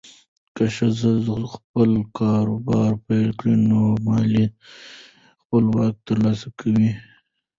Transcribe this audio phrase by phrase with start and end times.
[0.55, 1.11] که ښځه
[1.53, 4.45] خپل کاروبار پیل کړي، نو مالي
[5.41, 6.91] خپلواکي ترلاسه کوي.